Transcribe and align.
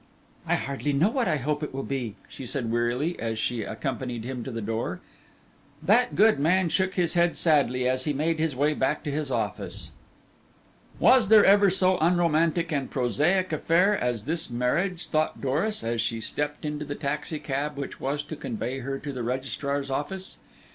"I 0.47 0.55
hardly 0.55 0.93
know 0.93 1.09
what 1.11 1.27
I 1.27 1.37
hope 1.37 1.61
it 1.61 1.75
will 1.75 1.83
be," 1.83 2.15
she 2.27 2.47
said 2.47 2.71
wearily, 2.71 3.19
as 3.19 3.37
she 3.37 3.61
accompanied 3.61 4.23
him 4.23 4.43
to 4.43 4.49
the 4.49 4.59
door. 4.59 4.99
That 5.83 6.15
good 6.15 6.39
man 6.39 6.69
shook 6.69 6.95
his 6.95 7.13
head 7.13 7.35
sadly 7.35 7.87
as 7.87 8.05
he 8.05 8.11
made 8.11 8.39
his 8.39 8.55
way 8.55 8.73
back 8.73 9.03
to 9.03 9.11
his 9.11 9.29
office. 9.29 9.91
Was 10.99 11.27
there 11.27 11.45
ever 11.45 11.69
so 11.69 11.99
unromantic 11.99 12.71
and 12.71 12.89
prosaic 12.89 13.53
affair 13.53 13.95
as 13.95 14.23
this 14.23 14.49
marriage, 14.49 15.05
thought 15.07 15.39
Doris, 15.39 15.83
as 15.83 16.01
she 16.01 16.19
stepped 16.19 16.65
into 16.65 16.83
the 16.83 16.95
taxicab 16.95 17.77
which 17.77 17.99
was 17.99 18.23
to 18.23 18.35
convey 18.35 18.79
her 18.79 18.97
to 18.97 19.13
the 19.13 19.21
registrar's 19.21 19.91
office? 19.91 20.39